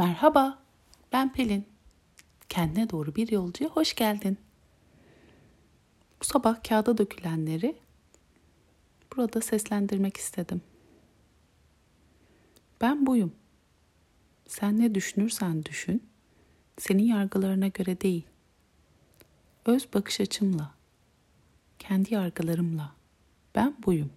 [0.00, 0.58] Merhaba,
[1.12, 1.66] ben Pelin.
[2.48, 4.38] Kendine doğru bir yolcuya hoş geldin.
[6.20, 7.76] Bu sabah kağıda dökülenleri
[9.16, 10.62] burada seslendirmek istedim.
[12.80, 13.32] Ben buyum.
[14.46, 16.08] Sen ne düşünürsen düşün,
[16.78, 18.26] senin yargılarına göre değil.
[19.66, 20.74] Öz bakış açımla,
[21.78, 22.92] kendi yargılarımla
[23.54, 24.10] ben buyum.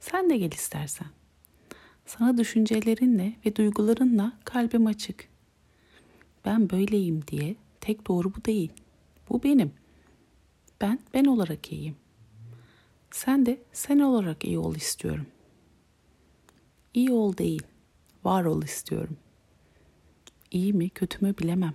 [0.00, 1.08] Sen de gel istersen.
[2.06, 5.28] Sana düşüncelerinle ve duygularınla kalbim açık.
[6.44, 8.72] Ben böyleyim diye tek doğru bu değil.
[9.28, 9.72] Bu benim.
[10.80, 11.96] Ben ben olarak iyiyim.
[13.10, 15.26] Sen de sen olarak iyi ol istiyorum.
[16.94, 17.62] İyi ol değil,
[18.24, 19.16] var ol istiyorum.
[20.50, 21.74] İyi mi, kötü mü bilemem.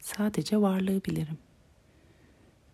[0.00, 1.38] Sadece varlığı bilirim.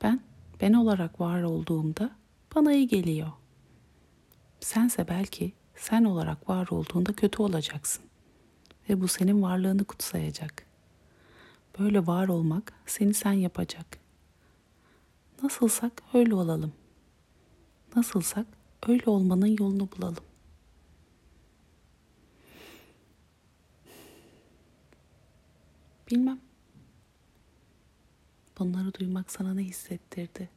[0.02, 0.20] Ben
[0.60, 2.10] ben olarak var olduğumda
[2.54, 3.32] bana iyi geliyor.
[4.60, 8.04] Sense belki sen olarak var olduğunda kötü olacaksın.
[8.88, 10.66] Ve bu senin varlığını kutsayacak.
[11.78, 13.86] Böyle var olmak seni sen yapacak.
[15.42, 16.72] Nasılsak öyle olalım.
[17.96, 18.46] Nasılsak
[18.88, 20.24] öyle olmanın yolunu bulalım.
[26.10, 26.40] Bilmem.
[28.58, 30.48] Bunları duymak sana ne hissettirdi?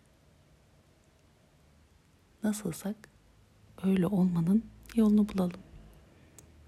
[2.44, 3.10] Nasılsak
[3.84, 5.62] öyle olmanın yolunu bulalım.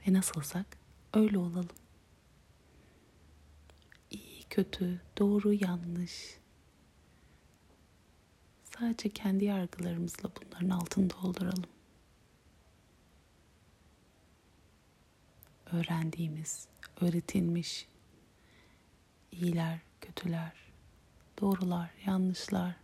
[0.08, 0.78] Ve nasılsak
[1.14, 1.70] öyle olalım.
[4.12, 6.38] İyi, kötü, doğru, yanlış.
[8.64, 11.66] Sadece kendi yargılarımızla bunların altını dolduralım.
[15.72, 16.68] Öğrendiğimiz,
[17.02, 17.88] öğretilmiş
[19.32, 20.54] iyiler, kötüler,
[21.42, 22.76] doğrular, yanlışlar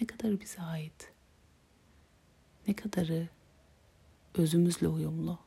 [0.00, 1.12] ne kadar bize ait?
[2.68, 3.28] Ne kadarı
[4.38, 5.38] özümüzle uyumlu?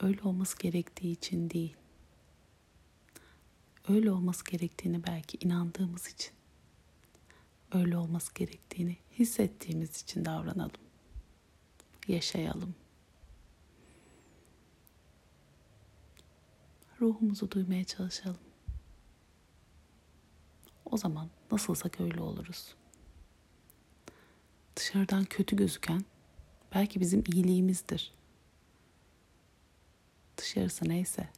[0.00, 1.76] Öyle olması gerektiği için değil.
[3.88, 6.32] Öyle olması gerektiğini belki inandığımız için.
[7.72, 10.80] Öyle olması gerektiğini hissettiğimiz için davranalım.
[12.08, 12.74] Yaşayalım.
[17.04, 18.38] ruhumuzu duymaya çalışalım.
[20.84, 22.74] O zaman nasılsak öyle oluruz.
[24.94, 26.04] Dışarıdan kötü gözüken
[26.74, 28.12] belki bizim iyiliğimizdir.
[30.36, 31.28] Dışarısı neyse.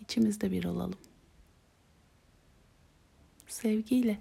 [0.00, 0.98] İçimizde bir olalım.
[3.46, 4.20] Sevgiyle.